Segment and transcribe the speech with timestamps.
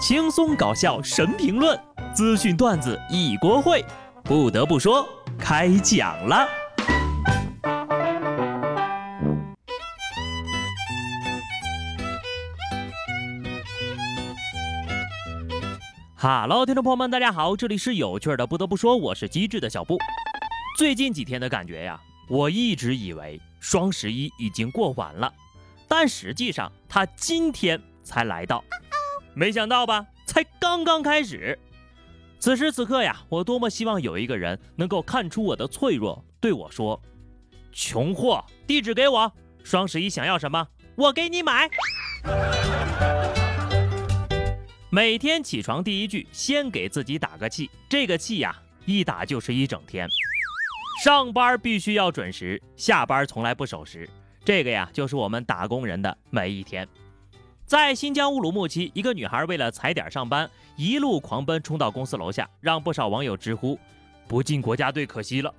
[0.00, 1.78] 轻松搞笑神评论，
[2.14, 3.84] 资讯段子一锅烩。
[4.24, 5.06] 不得不说，
[5.38, 6.48] 开讲了。
[16.16, 18.46] 哈喽，听众朋友们，大家好，这里是有趣的。
[18.46, 19.98] 不得不说，我是机智的小布。
[20.78, 25.30] 最近几天的感觉呀，我一直以为双十一已经过完了，
[25.86, 28.64] 但实际上它今天才来到。
[29.34, 30.06] 没想到吧？
[30.26, 31.58] 才刚刚开始。
[32.38, 37.00] 此时此刻呀，我多么希望有一个人能够看出我的脆弱，对我说
[37.70, 39.32] ：“穷货，地址给我。
[39.62, 41.68] 双十一想要什么，我给你买。”
[44.88, 47.70] 每天起床第一句，先给自己打个气。
[47.88, 48.56] 这个气呀，
[48.86, 50.08] 一打就是一整天。
[51.04, 54.08] 上班必须要准时，下班从来不守时。
[54.44, 56.88] 这个呀，就是我们打工人的每一天。
[57.70, 63.78] 在新疆乌鲁木齐，一个女孩为了踩点上班，一路狂奔冲到公司楼下，让不少网友直呼
[64.26, 65.54] “不进国家队可惜了”。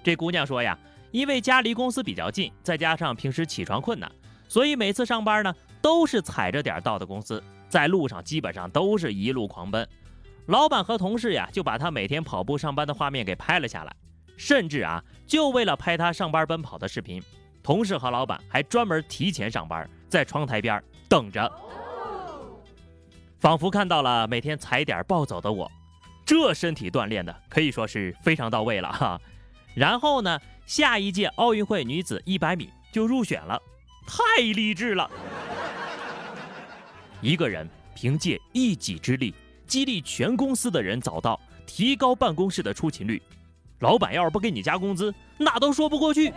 [0.00, 0.78] 这姑娘说呀，
[1.10, 4.08] 因为家离公司比较近，再加上平时起床困难，
[4.48, 9.84] 所以每次上班呢都是踩着点到的公司，在路上基本上都是一路狂奔。
[10.46, 13.92] 老板和同事呀就把她每天跑步上班的画面给拍了下来，
[14.36, 17.20] 甚至啊就为了拍她上班奔跑的视频，
[17.60, 20.80] 同事和老板还专门提前上班，在窗台边。
[21.10, 21.52] 等着，
[23.40, 25.68] 仿佛看到了每天踩点暴走的我，
[26.24, 29.20] 这身体锻炼的可以说是非常到位了哈。
[29.74, 33.60] 然后呢，下一届奥运会女子一百米就入选了，
[34.06, 35.10] 太励志了。
[37.20, 39.34] 一个人凭借一己之力
[39.66, 43.20] 激励全公司的人早到，提高办公室的出勤率，
[43.80, 46.32] 老板要是不给你加工资，那都说不过去。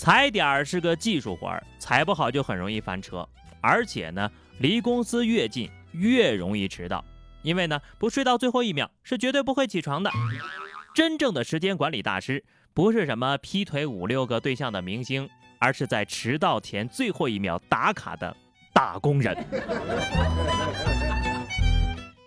[0.00, 3.28] 踩点儿是个技术活儿，踩不好就很容易翻车，
[3.60, 7.04] 而且呢，离公司越近越容易迟到，
[7.42, 10.10] 因为呢，不睡到最后一秒是绝对不会起床的。
[10.94, 15.28] 真正的时间管理大师不是什么劈腿五六个对象的明星，
[15.58, 18.34] 而是在迟到前最后一秒打卡的
[18.72, 19.36] 打工人。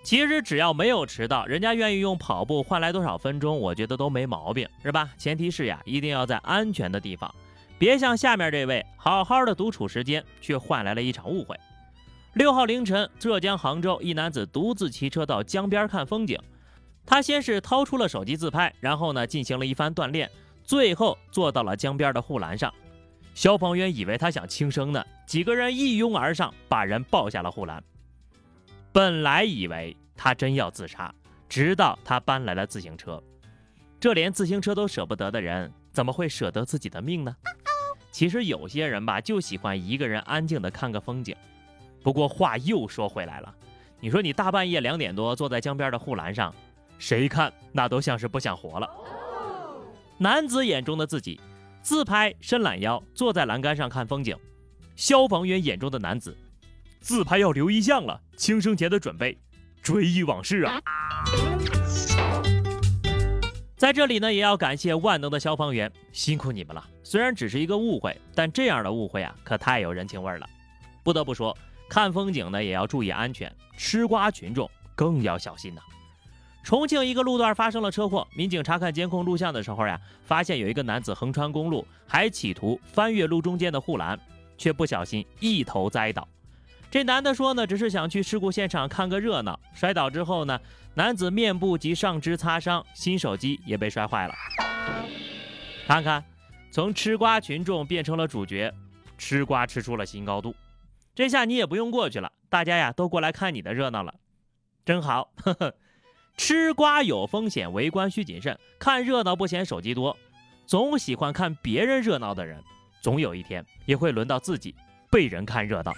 [0.03, 5.09] 其实只要没有迟到，人家愿意用跑步换来多少分钟，我觉得都没毛病，是吧？
[5.17, 7.33] 前提是呀，一定要在安全的地方。
[7.83, 11.53] 别像下面这位，好好的独处时间，却换来了一场误会。
[12.35, 16.39] 六号凌晨，浙江杭州一男子独自骑车到江边看风景。
[17.05, 20.31] 他先是掏出了手机自拍，然后呢进行了一番锻炼，
[20.63, 22.73] 最后坐到了江边的护栏上。
[23.33, 27.83] 消防员以为他想轻生呢，几个人一拥而上，把人抱下了护栏。
[28.93, 31.13] 本来以为他真要自杀，
[31.49, 33.21] 直到他搬来了自行车。
[33.99, 37.35] 这连自行车都舍不得的人，怎么会舍得自己的命呢？
[38.13, 41.35] 其实有些人吧，就喜欢一个人安静的看个风景。
[42.03, 43.53] 不过话又说回来了，
[43.99, 46.53] 你说你大半夜两点多坐在江边的护栏上，
[46.99, 48.87] 谁看那都像是不想活了。
[50.19, 51.41] 男子眼中的自己，
[51.81, 54.35] 自拍伸懒腰坐在栏杆上看风景；
[54.95, 56.37] 消防员眼中的男子，
[56.99, 59.35] 自拍要留遗像了，轻生前的准备，
[59.81, 60.79] 追忆往事啊。
[63.83, 66.81] 在这里呢，也要感谢万能的消防员，辛苦你们了。
[67.03, 70.47] 虽然只是一个误会，但这样的误会啊，可太有人情味了。
[71.03, 71.53] 不得不说，
[71.89, 75.81] 看风景呢也要注意安全，吃瓜群众更要小心呐。
[76.63, 84.17] 重庆一个路段发生了车祸，民警查看监控录像的时候呀，发现有一个男子横穿公路，还企图翻越路中间的护栏，
[84.57, 86.25] 却不小心一头栽倒。
[86.93, 89.59] 这男的说呢，只是想去事故现场看个热闹。
[89.73, 90.59] 摔倒之后呢，
[90.93, 94.33] 男子面部及上肢擦伤，新手机也被摔坏了。
[95.87, 96.23] 看看，
[96.69, 98.71] 从吃瓜群众变成了主角，
[99.17, 100.53] 吃瓜吃出了新高度。
[101.15, 104.13] 这下你也不用过去了，大家呀都过来看你的热闹了，
[104.85, 105.31] 真好。
[105.37, 105.73] 呵呵，
[106.37, 110.15] 吃瓜有风险，围观需谨慎，看热闹不嫌手机多。
[110.67, 112.61] 总喜欢看别人热闹的人，
[113.01, 114.75] 总有一天也会轮到自己
[115.09, 115.91] 被人看热闹。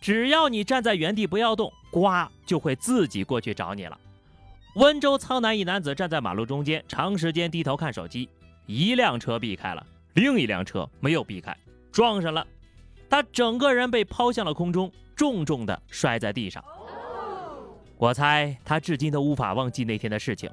[0.00, 3.98] 只要你站在原地不要动，瓜就会自己过去找你了。
[4.76, 8.28] 温州苍南一男子站在马路中间，长时间低头看手机，
[8.66, 11.54] 一辆车避开了，另一辆车没有避开，
[11.92, 12.46] 撞上了，
[13.10, 16.64] 他整个人被抛向了空中，重重的摔在地上。
[17.98, 20.48] 我猜他至今都无法忘记那天的事情。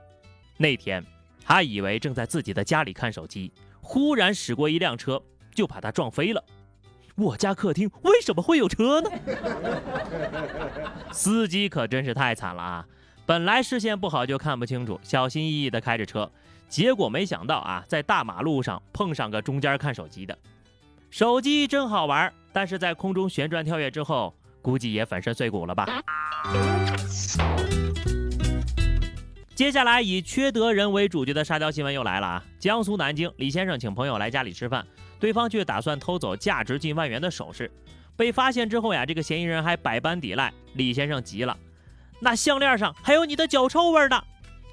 [0.57, 1.01] 那天
[1.45, 5.21] 他以为正在自己的家里看手机，忽然驶过一辆车，
[5.55, 6.43] 就把他撞飞了。
[7.17, 9.09] 我家客厅为什么会有车呢？
[11.11, 12.85] 司机可真是太惨了啊！
[13.25, 16.31] 本来视线不好就看不清楚，小心翼翼地开着车，
[16.69, 20.37] 结果没想到啊，在大马路上碰上个中间看手机的。
[21.09, 25.87] 手机真好玩，但是在空中旋转跳跃之后，估计也粉身碎骨了吧。
[29.57, 32.45] 接下来以缺德人为主角的沙雕新闻又来了啊！
[32.59, 34.85] 江苏南京，李先生请朋友来家里吃饭，
[35.19, 37.71] 对方却打算偷走价值近万元的首饰，
[38.15, 41.57] 被发现之后呀，这个嫌疑人还百般抵赖，李先生急了，
[42.19, 44.23] 那项链上还有你的脚臭味呢！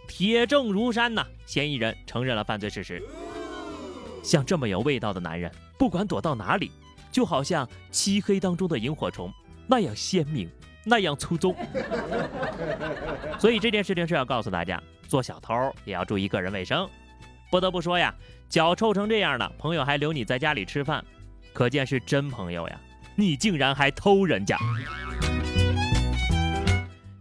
[0.06, 3.02] 铁证如山呐，嫌疑人承认了犯罪事实。
[4.22, 6.70] 像这么有味道的男人，不管躲到哪里，
[7.10, 9.32] 就好像漆黑当中的萤火虫，
[9.66, 10.46] 那样鲜明。
[10.84, 11.54] 那样粗重，
[13.38, 15.54] 所以这件事情是要告诉大家，做小偷
[15.84, 16.88] 也要注意个人卫生。
[17.50, 18.14] 不得不说呀，
[18.48, 21.04] 脚臭成这样的朋友还留你在家里吃饭，
[21.52, 22.81] 可见是真朋友呀。
[23.16, 24.58] 你竟然还偷人家，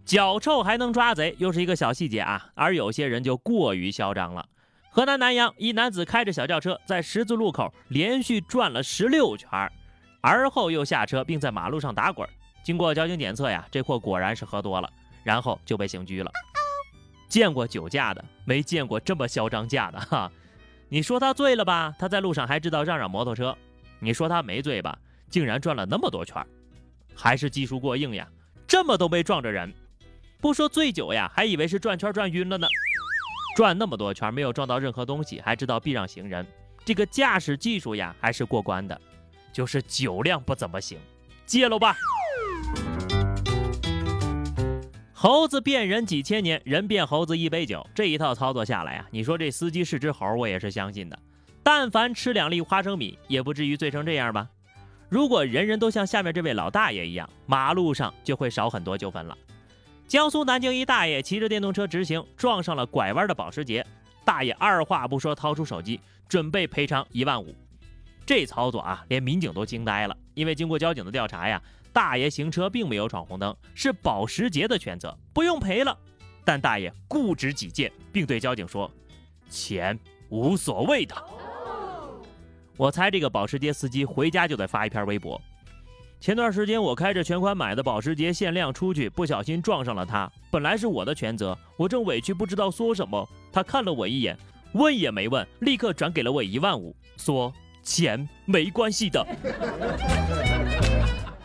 [0.06, 2.50] 脚臭还能抓贼，又是一个小细节啊。
[2.56, 4.44] 而有些人就过于嚣张了。
[4.90, 9.50] 河南南阳一男子开着小轿车在十字路口连续转了十六圈，
[10.22, 12.28] 而后又下车并在马路上打滚。
[12.64, 14.90] 经过交警检测呀，这货果然是喝多了，
[15.24, 16.32] 然后就被刑拘了。
[17.28, 20.32] 见过酒驾的，没见过这么嚣张驾的哈。
[20.88, 21.94] 你说他醉了吧？
[22.00, 23.58] 他在路上还知道让让摩托车。
[24.00, 24.98] 你说他没醉吧？
[25.30, 26.46] 竟然转了那么多圈，
[27.16, 28.28] 还是技术过硬呀？
[28.68, 29.74] 这么都没撞着人，
[30.40, 32.68] 不说醉酒呀，还以为是转圈转晕了呢。
[33.56, 36.46] 转那么多圈没有撞到任何东西，还知道避让行人，
[36.86, 39.00] 这个驾驶技术呀还是过关的，
[39.52, 41.00] 就是酒量不怎么行，
[41.46, 41.96] 戒了吧。
[45.24, 51.18] 猴子变人几千年，人变猴子一杯酒，这一套操作下来啊，你说这司机是只猴，我也是相信的。
[51.64, 54.50] 但凡吃两粒花生米，也不至于醉成这样吧？
[55.08, 59.38] 如果人人都像下面这位老大爷一样，马路上就会少很多纠纷了。
[60.10, 63.86] 江苏南京一大爷骑着电动车直行，撞上了拐弯的保时捷，
[64.26, 67.56] 大爷二话不说掏出手机，准备赔偿一万五。
[68.26, 71.62] 这操作啊，连民警都惊呆了，因为经过交警的调查呀。
[71.92, 75.96] 大爷行车并没有闯红灯，是保时捷的全责，不用赔了。
[76.44, 78.90] 但大爷固执己见，并对交警说
[79.48, 79.98] ：“钱
[80.30, 81.16] 无所谓的。”
[82.78, 85.40] 我猜这个保时捷司机回家就得发一篇微博。
[86.20, 94.36] 前段时间我开着全款买的保时捷限量出去，不小心撞上了他，本来是我的全责，我正委屈不知道说什么，他看了我一眼，
[94.74, 99.26] 问也没问，立刻转给了我一万五，说钱没关系的。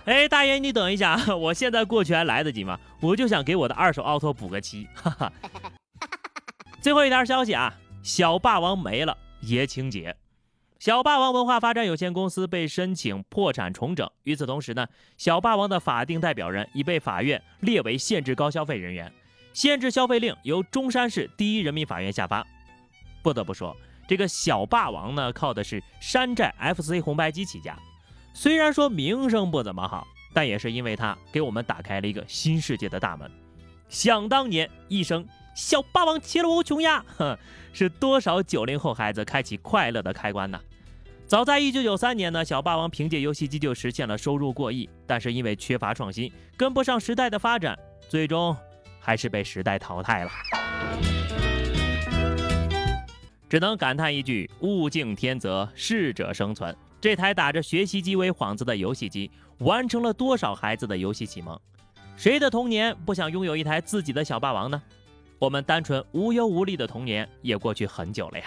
[0.06, 2.81] 哎，大爷，你等一下，我现在过去还来得及吗？
[3.00, 4.88] 我就想给我的二手奥拓补个漆。
[4.94, 5.31] 哈哈。
[6.81, 10.17] 最后一条消息啊，小霸王没了，爷情节。
[10.79, 14.08] 小霸王文化发展有限公司被申请破产重整。
[14.23, 14.87] 与此同时呢，
[15.17, 19.12] 小霸王的法定代表人已被法院列为限制高消费人员，
[19.52, 22.46] 限制消费令由中山市第一人民法院下发。
[23.23, 23.76] 不得不说，
[24.09, 27.79] 这个小霸王呢，靠的是山寨 FC 红白机起家。
[28.33, 33.31] 虽然说名声不怎么好，但也是因为他给我们打开了一个新世界的大门。
[33.91, 37.37] 想当年，一声“小霸王其乐无穷呀”，哼，
[37.73, 40.59] 是多少九零后孩子开启快乐的开关呢？
[41.27, 47.79] 早在一九九三年呢，小霸王凭借游戏机就实现了收入过亿，但是因为缺乏创新，跟不上时代的发展，
[48.09, 48.57] 最终
[49.01, 50.31] 还是被时代淘汰了。
[53.49, 56.75] 只能感叹一句：物竞天择，适者生存。
[57.00, 59.31] 这台打着学习机为幌子的游戏机，
[59.61, 61.59] 完成了多少孩子的游戏启蒙？
[62.17, 64.83] 谁的童年不想拥有一台自己的小霸王呢？
[65.38, 68.45] 我们单纯无忧无虑的童年也过去很久了呀。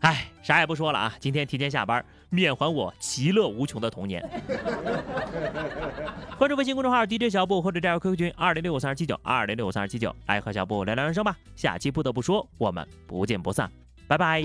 [0.00, 4.22] 哎，啥也不说了啊，今天提前下班，缅怀我其乐无穷的童年。
[6.38, 11.36] 关注微信公众号 DJ 小布或者加入 QQ 群二零六五三二七九二零六五三二七九，来和小布聊聊人生吧。
[11.56, 13.70] 下期不得不说，我们不见不散，
[14.06, 14.44] 拜拜。